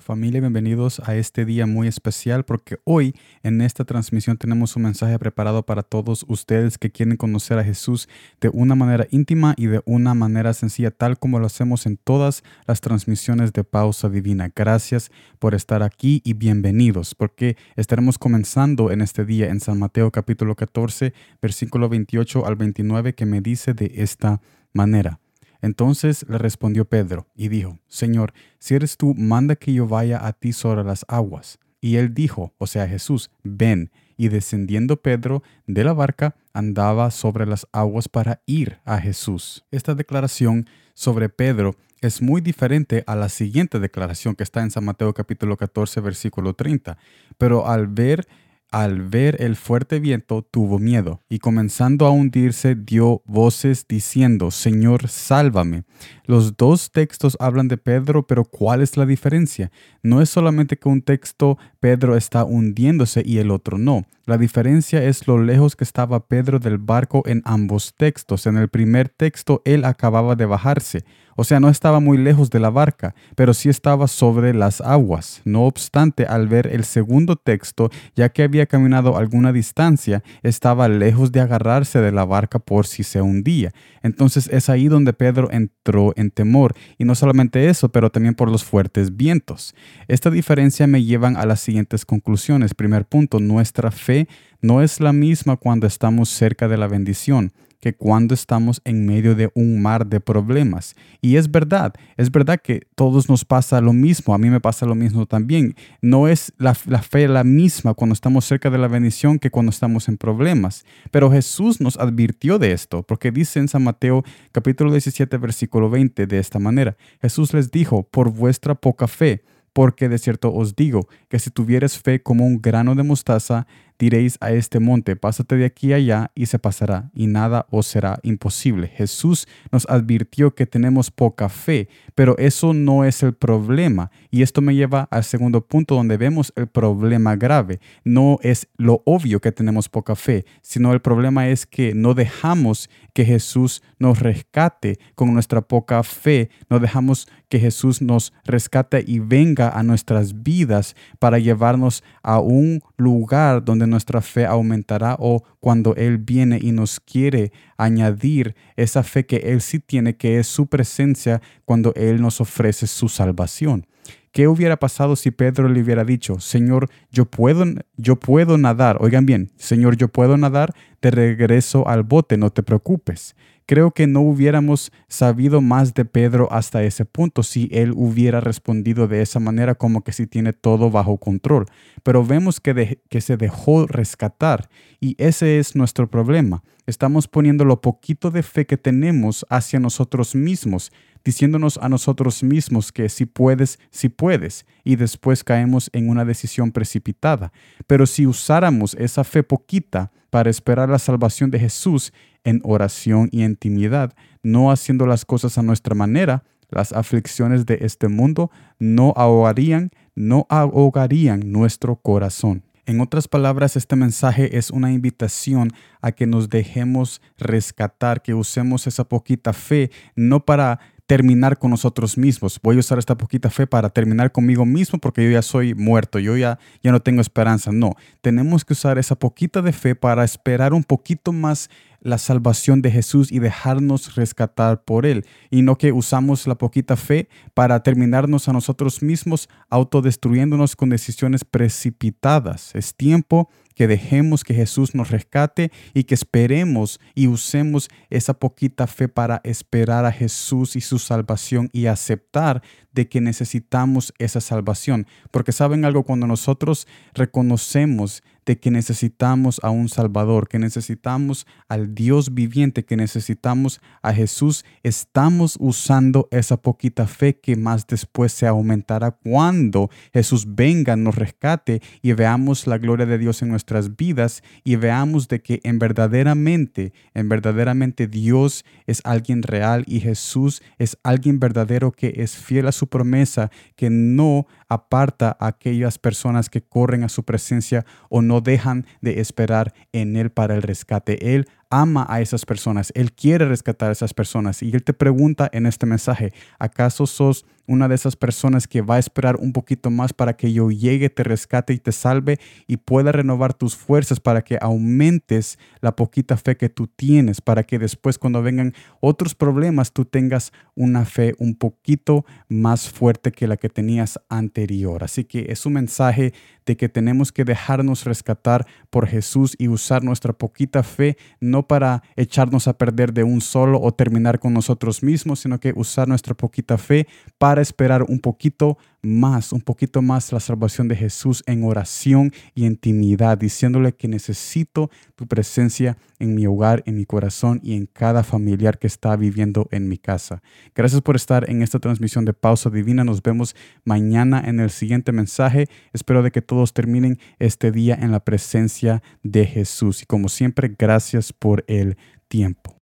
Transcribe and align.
Familia, 0.00 0.40
bienvenidos 0.40 1.00
a 1.04 1.14
este 1.14 1.44
día 1.44 1.66
muy 1.66 1.86
especial 1.86 2.44
porque 2.44 2.78
hoy 2.84 3.14
en 3.42 3.60
esta 3.60 3.84
transmisión 3.84 4.38
tenemos 4.38 4.74
un 4.74 4.84
mensaje 4.84 5.18
preparado 5.18 5.64
para 5.64 5.82
todos 5.82 6.24
ustedes 6.26 6.78
que 6.78 6.90
quieren 6.90 7.18
conocer 7.18 7.58
a 7.58 7.64
Jesús 7.64 8.08
de 8.40 8.48
una 8.48 8.74
manera 8.74 9.06
íntima 9.10 9.54
y 9.58 9.66
de 9.66 9.82
una 9.84 10.14
manera 10.14 10.54
sencilla, 10.54 10.90
tal 10.90 11.18
como 11.18 11.38
lo 11.38 11.46
hacemos 11.46 11.84
en 11.84 11.98
todas 11.98 12.42
las 12.66 12.80
transmisiones 12.80 13.52
de 13.52 13.62
Pausa 13.62 14.08
Divina. 14.08 14.50
Gracias 14.56 15.10
por 15.38 15.54
estar 15.54 15.82
aquí 15.82 16.22
y 16.24 16.32
bienvenidos 16.32 17.14
porque 17.14 17.56
estaremos 17.76 18.16
comenzando 18.16 18.90
en 18.90 19.02
este 19.02 19.26
día 19.26 19.50
en 19.50 19.60
San 19.60 19.78
Mateo 19.78 20.10
capítulo 20.10 20.56
14, 20.56 21.12
versículo 21.42 21.90
28 21.90 22.46
al 22.46 22.56
29 22.56 23.14
que 23.14 23.26
me 23.26 23.42
dice 23.42 23.74
de 23.74 23.92
esta 23.96 24.40
manera. 24.72 25.19
Entonces 25.62 26.24
le 26.28 26.38
respondió 26.38 26.84
Pedro 26.84 27.26
y 27.34 27.48
dijo, 27.48 27.78
Señor, 27.88 28.32
si 28.58 28.74
eres 28.74 28.96
tú, 28.96 29.14
manda 29.14 29.56
que 29.56 29.72
yo 29.72 29.86
vaya 29.86 30.26
a 30.26 30.32
ti 30.32 30.52
sobre 30.52 30.84
las 30.84 31.04
aguas. 31.08 31.58
Y 31.80 31.96
él 31.96 32.14
dijo, 32.14 32.52
o 32.58 32.66
sea, 32.66 32.86
Jesús, 32.86 33.30
ven. 33.42 33.90
Y 34.16 34.28
descendiendo 34.28 34.98
Pedro 34.98 35.42
de 35.66 35.82
la 35.82 35.94
barca, 35.94 36.36
andaba 36.52 37.10
sobre 37.10 37.46
las 37.46 37.66
aguas 37.72 38.08
para 38.08 38.42
ir 38.44 38.78
a 38.84 38.98
Jesús. 38.98 39.64
Esta 39.70 39.94
declaración 39.94 40.68
sobre 40.92 41.30
Pedro 41.30 41.74
es 42.02 42.20
muy 42.20 42.40
diferente 42.40 43.02
a 43.06 43.14
la 43.14 43.28
siguiente 43.28 43.78
declaración 43.78 44.34
que 44.34 44.42
está 44.42 44.60
en 44.62 44.70
San 44.70 44.84
Mateo 44.84 45.14
capítulo 45.14 45.56
14, 45.56 46.00
versículo 46.00 46.54
30. 46.54 46.98
Pero 47.38 47.66
al 47.66 47.86
ver 47.86 48.26
al 48.70 49.02
ver 49.02 49.42
el 49.42 49.56
fuerte 49.56 49.98
viento 49.98 50.42
tuvo 50.42 50.78
miedo 50.78 51.20
y 51.28 51.38
comenzando 51.38 52.06
a 52.06 52.10
hundirse 52.10 52.74
dio 52.74 53.22
voces 53.26 53.86
diciendo, 53.88 54.50
Señor, 54.50 55.08
sálvame. 55.08 55.84
Los 56.24 56.56
dos 56.56 56.90
textos 56.92 57.36
hablan 57.40 57.68
de 57.68 57.76
Pedro, 57.76 58.26
pero 58.26 58.44
¿cuál 58.44 58.82
es 58.82 58.96
la 58.96 59.06
diferencia? 59.06 59.72
No 60.02 60.22
es 60.22 60.30
solamente 60.30 60.78
que 60.78 60.88
un 60.88 61.02
texto 61.02 61.58
Pedro 61.80 62.16
está 62.16 62.44
hundiéndose 62.44 63.22
y 63.24 63.38
el 63.38 63.50
otro 63.50 63.78
no. 63.78 64.06
La 64.26 64.38
diferencia 64.38 65.02
es 65.02 65.26
lo 65.26 65.42
lejos 65.42 65.74
que 65.74 65.82
estaba 65.82 66.28
Pedro 66.28 66.60
del 66.60 66.78
barco 66.78 67.22
en 67.26 67.42
ambos 67.44 67.94
textos. 67.96 68.46
En 68.46 68.56
el 68.56 68.68
primer 68.68 69.08
texto 69.08 69.62
él 69.64 69.84
acababa 69.84 70.36
de 70.36 70.46
bajarse, 70.46 71.04
o 71.36 71.44
sea, 71.44 71.60
no 71.60 71.68
estaba 71.68 72.00
muy 72.00 72.18
lejos 72.18 72.50
de 72.50 72.60
la 72.60 72.70
barca, 72.70 73.14
pero 73.34 73.54
sí 73.54 73.68
estaba 73.68 74.08
sobre 74.08 74.54
las 74.54 74.80
aguas. 74.80 75.40
No 75.44 75.64
obstante, 75.64 76.26
al 76.26 76.48
ver 76.48 76.66
el 76.66 76.84
segundo 76.84 77.36
texto, 77.36 77.90
ya 78.14 78.28
que 78.28 78.42
había 78.42 78.66
caminado 78.66 79.16
alguna 79.16 79.52
distancia, 79.52 80.22
estaba 80.42 80.88
lejos 80.88 81.32
de 81.32 81.40
agarrarse 81.40 82.00
de 82.00 82.12
la 82.12 82.24
barca 82.24 82.58
por 82.58 82.86
si 82.86 83.02
se 83.02 83.22
hundía. 83.22 83.72
Entonces 84.02 84.48
es 84.52 84.68
ahí 84.68 84.88
donde 84.88 85.12
Pedro 85.12 85.50
entró 85.50 86.12
en 86.16 86.30
temor, 86.30 86.74
y 86.98 87.04
no 87.04 87.14
solamente 87.14 87.68
eso, 87.68 87.88
pero 87.88 88.10
también 88.10 88.34
por 88.34 88.50
los 88.50 88.64
fuertes 88.64 89.16
vientos. 89.16 89.74
Esta 90.08 90.30
diferencia 90.30 90.86
me 90.86 91.04
lleva 91.04 91.28
a 91.28 91.46
las 91.46 91.60
siguientes 91.60 92.04
conclusiones. 92.04 92.74
Primer 92.74 93.04
punto, 93.04 93.40
nuestra 93.40 93.90
fe 93.90 94.28
no 94.62 94.82
es 94.82 95.00
la 95.00 95.12
misma 95.12 95.56
cuando 95.56 95.86
estamos 95.86 96.30
cerca 96.30 96.68
de 96.68 96.76
la 96.76 96.88
bendición 96.88 97.52
que 97.80 97.94
cuando 97.94 98.34
estamos 98.34 98.80
en 98.84 99.06
medio 99.06 99.34
de 99.34 99.50
un 99.54 99.80
mar 99.80 100.06
de 100.06 100.20
problemas. 100.20 100.94
Y 101.20 101.36
es 101.36 101.50
verdad, 101.50 101.94
es 102.16 102.30
verdad 102.30 102.60
que 102.62 102.82
todos 102.94 103.28
nos 103.28 103.44
pasa 103.44 103.80
lo 103.80 103.92
mismo, 103.92 104.34
a 104.34 104.38
mí 104.38 104.50
me 104.50 104.60
pasa 104.60 104.86
lo 104.86 104.94
mismo 104.94 105.26
también. 105.26 105.74
No 106.02 106.28
es 106.28 106.52
la, 106.58 106.74
fe 106.74 107.26
la 107.26 107.44
misma 107.44 107.94
cuando 107.94 108.12
estamos 108.12 108.44
cerca 108.44 108.70
de 108.70 108.78
la 108.78 108.88
bendición 108.88 109.38
que 109.38 109.50
cuando 109.50 109.70
estamos 109.70 110.08
en 110.08 110.18
problemas. 110.18 110.84
Pero 111.10 111.30
Jesús 111.30 111.80
nos 111.80 111.96
advirtió 111.96 112.58
de 112.58 112.72
esto, 112.72 113.02
porque 113.02 113.30
dice 113.30 113.58
en 113.58 113.68
San 113.68 113.82
Mateo 113.82 114.22
capítulo 114.52 114.92
17 114.92 115.36
versículo 115.38 115.90
20 115.90 116.26
de 116.26 116.38
esta 116.38 116.58
manera, 116.58 116.96
Jesús 117.22 117.54
les 117.54 117.70
dijo, 117.70 118.02
por 118.02 118.30
vuestra 118.30 118.74
poca 118.74 119.08
fe, 119.08 119.42
porque 119.72 120.08
de 120.08 120.18
cierto 120.18 120.52
os 120.52 120.74
digo 120.74 121.08
que 121.28 121.38
si 121.38 121.50
tuvieres 121.50 121.98
fe 121.98 122.22
como 122.22 122.46
un 122.46 122.60
grano 122.60 122.94
de 122.94 123.02
mostaza, 123.02 123.66
diréis 124.00 124.38
a 124.40 124.50
este 124.50 124.80
monte, 124.80 125.14
pásate 125.14 125.56
de 125.56 125.66
aquí 125.66 125.92
allá 125.92 126.32
y 126.34 126.46
se 126.46 126.58
pasará, 126.58 127.10
y 127.14 127.26
nada 127.26 127.66
os 127.70 127.86
será 127.86 128.18
imposible. 128.22 128.88
Jesús 128.88 129.46
nos 129.70 129.86
advirtió 129.88 130.54
que 130.54 130.66
tenemos 130.66 131.10
poca 131.10 131.50
fe, 131.50 131.88
pero 132.14 132.36
eso 132.38 132.72
no 132.72 133.04
es 133.04 133.22
el 133.22 133.34
problema. 133.34 134.10
Y 134.30 134.40
esto 134.40 134.62
me 134.62 134.74
lleva 134.74 135.06
al 135.10 135.22
segundo 135.22 135.66
punto 135.66 135.94
donde 135.94 136.16
vemos 136.16 136.50
el 136.56 136.66
problema 136.66 137.36
grave. 137.36 137.78
No 138.02 138.38
es 138.42 138.68
lo 138.78 139.02
obvio 139.04 139.40
que 139.40 139.52
tenemos 139.52 139.90
poca 139.90 140.16
fe, 140.16 140.46
sino 140.62 140.94
el 140.94 141.00
problema 141.00 141.48
es 141.48 141.66
que 141.66 141.92
no 141.94 142.14
dejamos 142.14 142.88
que 143.12 143.26
Jesús 143.26 143.82
nos 143.98 144.20
rescate 144.20 144.98
con 145.14 145.34
nuestra 145.34 145.60
poca 145.60 146.02
fe, 146.02 146.48
no 146.70 146.78
dejamos 146.78 147.28
que 147.50 147.60
Jesús 147.60 148.00
nos 148.00 148.32
rescate 148.44 149.04
y 149.06 149.18
venga 149.18 149.68
a 149.68 149.82
nuestras 149.82 150.42
vidas 150.42 150.96
para 151.18 151.38
llevarnos 151.38 152.02
a 152.22 152.38
un 152.40 152.80
lugar 152.96 153.62
donde 153.64 153.86
nuestra 153.86 154.22
fe 154.22 154.46
aumentará 154.46 155.16
o 155.18 155.42
cuando 155.58 155.94
Él 155.96 156.16
viene 156.16 156.58
y 156.62 156.72
nos 156.72 157.00
quiere 157.00 157.52
añadir 157.76 158.54
esa 158.76 159.02
fe 159.02 159.26
que 159.26 159.36
Él 159.36 159.60
sí 159.60 159.80
tiene, 159.80 160.16
que 160.16 160.38
es 160.38 160.46
su 160.46 160.68
presencia 160.68 161.42
cuando 161.66 161.92
Él 161.94 162.22
nos 162.22 162.40
ofrece 162.40 162.86
su 162.86 163.08
salvación. 163.08 163.86
¿Qué 164.32 164.46
hubiera 164.46 164.78
pasado 164.78 165.16
si 165.16 165.32
Pedro 165.32 165.68
le 165.68 165.82
hubiera 165.82 166.04
dicho, 166.04 166.38
Señor, 166.38 166.88
yo 167.10 167.24
puedo, 167.24 167.64
yo 167.96 168.14
puedo 168.14 168.58
nadar? 168.58 168.98
Oigan 169.00 169.26
bien, 169.26 169.50
Señor, 169.56 169.96
yo 169.96 170.06
puedo 170.06 170.36
nadar, 170.36 170.72
de 171.02 171.10
regreso 171.10 171.88
al 171.88 172.04
bote, 172.04 172.36
no 172.36 172.50
te 172.50 172.62
preocupes. 172.62 173.34
Creo 173.70 173.92
que 173.92 174.08
no 174.08 174.22
hubiéramos 174.22 174.90
sabido 175.06 175.60
más 175.60 175.94
de 175.94 176.04
Pedro 176.04 176.48
hasta 176.50 176.82
ese 176.82 177.04
punto 177.04 177.44
si 177.44 177.68
él 177.70 177.92
hubiera 177.94 178.40
respondido 178.40 179.06
de 179.06 179.22
esa 179.22 179.38
manera 179.38 179.76
como 179.76 180.02
que 180.02 180.10
si 180.10 180.26
tiene 180.26 180.52
todo 180.52 180.90
bajo 180.90 181.18
control. 181.18 181.66
Pero 182.02 182.26
vemos 182.26 182.58
que, 182.58 182.98
se 183.20 183.36
dejó 183.36 183.86
rescatar 183.86 184.68
y 184.98 185.14
ese 185.18 185.60
es 185.60 185.76
nuestro 185.76 186.10
problema. 186.10 186.64
Estamos 186.86 187.28
poniendo 187.28 187.64
lo 187.64 187.80
poquito 187.80 188.32
de 188.32 188.42
fe 188.42 188.66
que 188.66 188.76
tenemos 188.76 189.46
hacia 189.48 189.78
nosotros 189.78 190.34
mismos, 190.34 190.90
diciéndonos 191.24 191.78
a 191.80 191.88
nosotros 191.88 192.42
mismos 192.42 192.90
que 192.90 193.08
si 193.08 193.24
puedes, 193.24 193.78
si 193.92 194.08
puedes, 194.08 194.66
y 194.82 194.96
después 194.96 195.44
caemos 195.44 195.90
en 195.92 196.08
una 196.08 196.24
decisión 196.24 196.72
precipitada. 196.72 197.52
Pero 197.86 198.06
si 198.06 198.26
usáramos 198.26 198.94
esa 198.94 199.22
fe 199.22 199.44
poquita 199.44 200.10
para 200.30 200.50
esperar 200.50 200.88
la 200.88 200.98
salvación 200.98 201.50
de 201.50 201.60
Jesús 201.60 202.12
en 202.44 202.60
oración 202.64 203.28
y 203.32 203.44
intimidad, 203.44 204.14
no 204.42 204.70
haciendo 204.70 205.06
las 205.06 205.24
cosas 205.24 205.58
a 205.58 205.62
nuestra 205.62 205.94
manera, 205.94 206.44
las 206.70 206.92
aflicciones 206.92 207.66
de 207.66 207.78
este 207.82 208.08
mundo 208.08 208.50
no 208.78 209.12
ahogarían, 209.16 209.90
no 210.14 210.46
ahogarían 210.48 211.50
nuestro 211.50 211.96
corazón. 211.96 212.64
En 212.86 213.00
otras 213.00 213.28
palabras, 213.28 213.76
este 213.76 213.94
mensaje 213.94 214.56
es 214.56 214.70
una 214.70 214.92
invitación 214.92 215.72
a 216.00 216.12
que 216.12 216.26
nos 216.26 216.48
dejemos 216.48 217.20
rescatar, 217.38 218.22
que 218.22 218.34
usemos 218.34 218.86
esa 218.86 219.04
poquita 219.04 219.52
fe, 219.52 219.90
no 220.16 220.44
para 220.44 220.80
terminar 221.10 221.58
con 221.58 221.70
nosotros 221.70 222.16
mismos. 222.16 222.60
Voy 222.62 222.76
a 222.76 222.78
usar 222.78 223.00
esta 223.00 223.16
poquita 223.16 223.50
fe 223.50 223.66
para 223.66 223.90
terminar 223.90 224.30
conmigo 224.30 224.64
mismo 224.64 225.00
porque 225.00 225.24
yo 225.24 225.30
ya 225.30 225.42
soy 225.42 225.74
muerto, 225.74 226.20
yo 226.20 226.36
ya, 226.36 226.60
ya 226.84 226.92
no 226.92 227.00
tengo 227.00 227.20
esperanza. 227.20 227.72
No, 227.72 227.96
tenemos 228.20 228.64
que 228.64 228.74
usar 228.74 228.96
esa 228.96 229.16
poquita 229.16 229.60
de 229.60 229.72
fe 229.72 229.96
para 229.96 230.22
esperar 230.22 230.72
un 230.72 230.84
poquito 230.84 231.32
más 231.32 231.68
la 232.00 232.18
salvación 232.18 232.82
de 232.82 232.90
Jesús 232.90 233.30
y 233.30 233.38
dejarnos 233.38 234.14
rescatar 234.14 234.84
por 234.84 235.06
Él. 235.06 235.26
Y 235.50 235.62
no 235.62 235.76
que 235.76 235.92
usamos 235.92 236.46
la 236.46 236.56
poquita 236.56 236.96
fe 236.96 237.28
para 237.54 237.82
terminarnos 237.82 238.48
a 238.48 238.52
nosotros 238.52 239.02
mismos 239.02 239.48
autodestruyéndonos 239.68 240.76
con 240.76 240.90
decisiones 240.90 241.44
precipitadas. 241.44 242.74
Es 242.74 242.94
tiempo 242.94 243.50
que 243.74 243.86
dejemos 243.86 244.44
que 244.44 244.52
Jesús 244.52 244.94
nos 244.94 245.10
rescate 245.10 245.72
y 245.94 246.04
que 246.04 246.14
esperemos 246.14 247.00
y 247.14 247.28
usemos 247.28 247.88
esa 248.10 248.34
poquita 248.34 248.86
fe 248.86 249.08
para 249.08 249.40
esperar 249.42 250.04
a 250.04 250.12
Jesús 250.12 250.76
y 250.76 250.82
su 250.82 250.98
salvación 250.98 251.70
y 251.72 251.86
aceptar 251.86 252.62
de 252.92 253.08
que 253.08 253.22
necesitamos 253.22 254.12
esa 254.18 254.42
salvación. 254.42 255.06
Porque 255.30 255.52
saben 255.52 255.84
algo, 255.84 256.04
cuando 256.04 256.26
nosotros 256.26 256.86
reconocemos 257.14 258.22
de 258.46 258.58
que 258.58 258.70
necesitamos 258.70 259.60
a 259.62 259.70
un 259.70 259.88
Salvador, 259.88 260.48
que 260.48 260.58
necesitamos 260.58 261.46
al 261.68 261.94
Dios 261.94 262.34
viviente, 262.34 262.84
que 262.84 262.96
necesitamos 262.96 263.80
a 264.02 264.12
Jesús, 264.12 264.64
estamos 264.82 265.56
usando 265.60 266.28
esa 266.30 266.56
poquita 266.56 267.06
fe 267.06 267.38
que 267.38 267.56
más 267.56 267.86
después 267.86 268.32
se 268.32 268.46
aumentará 268.46 269.10
cuando 269.10 269.90
Jesús 270.12 270.46
venga, 270.54 270.96
nos 270.96 271.14
rescate 271.14 271.82
y 272.02 272.12
veamos 272.12 272.66
la 272.66 272.78
gloria 272.78 273.06
de 273.06 273.18
Dios 273.18 273.42
en 273.42 273.48
nuestras 273.48 273.96
vidas 273.96 274.42
y 274.64 274.76
veamos 274.76 275.28
de 275.28 275.42
que 275.42 275.60
en 275.64 275.78
verdaderamente, 275.78 276.92
en 277.14 277.28
verdaderamente 277.28 278.06
Dios 278.06 278.64
es 278.86 279.00
alguien 279.04 279.42
real 279.42 279.84
y 279.86 280.00
Jesús 280.00 280.62
es 280.78 280.96
alguien 281.02 281.40
verdadero 281.40 281.92
que 281.92 282.14
es 282.16 282.36
fiel 282.36 282.68
a 282.68 282.72
su 282.72 282.88
promesa, 282.88 283.50
que 283.76 283.90
no 283.90 284.46
aparta 284.68 285.36
a 285.40 285.48
aquellas 285.48 285.98
personas 285.98 286.48
que 286.48 286.62
corren 286.62 287.02
a 287.02 287.08
su 287.08 287.24
presencia 287.24 287.84
o 288.08 288.22
no 288.22 288.29
dejan 288.40 288.86
de 289.00 289.20
esperar 289.20 289.74
en 289.92 290.14
Él 290.16 290.30
para 290.30 290.54
el 290.54 290.62
rescate. 290.62 291.34
Él 291.34 291.48
ama 291.70 292.04
a 292.08 292.20
esas 292.20 292.44
personas, 292.44 292.92
Él 292.94 293.12
quiere 293.12 293.46
rescatar 293.46 293.88
a 293.88 293.92
esas 293.92 294.12
personas 294.12 294.62
y 294.62 294.70
Él 294.72 294.82
te 294.82 294.92
pregunta 294.92 295.48
en 295.52 295.66
este 295.66 295.86
mensaje, 295.86 296.32
¿acaso 296.58 297.06
sos 297.06 297.46
una 297.70 297.86
de 297.86 297.94
esas 297.94 298.16
personas 298.16 298.66
que 298.66 298.82
va 298.82 298.96
a 298.96 298.98
esperar 298.98 299.36
un 299.36 299.52
poquito 299.52 299.90
más 299.90 300.12
para 300.12 300.36
que 300.36 300.52
yo 300.52 300.72
llegue, 300.72 301.08
te 301.08 301.22
rescate 301.22 301.72
y 301.72 301.78
te 301.78 301.92
salve 301.92 302.40
y 302.66 302.78
pueda 302.78 303.12
renovar 303.12 303.54
tus 303.54 303.76
fuerzas 303.76 304.18
para 304.18 304.42
que 304.42 304.58
aumentes 304.60 305.56
la 305.80 305.94
poquita 305.94 306.36
fe 306.36 306.56
que 306.56 306.68
tú 306.68 306.88
tienes, 306.88 307.40
para 307.40 307.62
que 307.62 307.78
después 307.78 308.18
cuando 308.18 308.42
vengan 308.42 308.74
otros 308.98 309.36
problemas 309.36 309.92
tú 309.92 310.04
tengas 310.04 310.52
una 310.74 311.04
fe 311.04 311.34
un 311.38 311.54
poquito 311.54 312.24
más 312.48 312.90
fuerte 312.90 313.30
que 313.30 313.46
la 313.46 313.56
que 313.56 313.68
tenías 313.68 314.18
anterior. 314.28 315.04
Así 315.04 315.22
que 315.22 315.46
es 315.52 315.64
un 315.64 315.74
mensaje 315.74 316.34
de 316.66 316.76
que 316.76 316.88
tenemos 316.88 317.30
que 317.30 317.44
dejarnos 317.44 318.04
rescatar 318.04 318.66
por 318.90 319.06
Jesús 319.06 319.54
y 319.58 319.68
usar 319.68 320.02
nuestra 320.02 320.32
poquita 320.32 320.82
fe 320.82 321.16
para 321.66 322.02
echarnos 322.16 322.68
a 322.68 322.74
perder 322.74 323.12
de 323.12 323.24
un 323.24 323.40
solo 323.40 323.80
o 323.80 323.92
terminar 323.92 324.38
con 324.38 324.52
nosotros 324.52 325.02
mismos, 325.02 325.40
sino 325.40 325.60
que 325.60 325.72
usar 325.74 326.08
nuestra 326.08 326.34
poquita 326.34 326.78
fe 326.78 327.06
para 327.38 327.62
esperar 327.62 328.02
un 328.02 328.20
poquito 328.20 328.78
más, 329.02 329.52
un 329.52 329.60
poquito 329.60 330.02
más 330.02 330.32
la 330.32 330.40
salvación 330.40 330.88
de 330.88 330.96
Jesús 330.96 331.42
en 331.46 331.64
oración 331.64 332.32
y 332.54 332.66
intimidad, 332.66 333.38
diciéndole 333.38 333.92
que 333.92 334.08
necesito 334.08 334.90
tu 335.16 335.26
presencia 335.26 335.96
en 336.18 336.34
mi 336.34 336.46
hogar, 336.46 336.82
en 336.86 336.96
mi 336.96 337.06
corazón 337.06 337.60
y 337.62 337.74
en 337.74 337.86
cada 337.86 338.22
familiar 338.22 338.78
que 338.78 338.86
está 338.86 339.16
viviendo 339.16 339.68
en 339.70 339.88
mi 339.88 339.98
casa. 339.98 340.42
Gracias 340.74 341.00
por 341.00 341.16
estar 341.16 341.48
en 341.48 341.62
esta 341.62 341.78
transmisión 341.78 342.24
de 342.24 342.32
Pausa 342.32 342.70
Divina. 342.70 343.04
Nos 343.04 343.22
vemos 343.22 343.54
mañana 343.84 344.42
en 344.44 344.60
el 344.60 344.70
siguiente 344.70 345.12
mensaje. 345.12 345.68
Espero 345.92 346.22
de 346.22 346.30
que 346.30 346.42
todos 346.42 346.72
terminen 346.72 347.18
este 347.38 347.70
día 347.70 347.98
en 348.00 348.12
la 348.12 348.20
presencia 348.20 349.02
de 349.22 349.46
Jesús. 349.46 350.02
Y 350.02 350.06
como 350.06 350.28
siempre, 350.28 350.74
gracias 350.78 351.32
por 351.32 351.64
el 351.68 351.96
tiempo. 352.28 352.79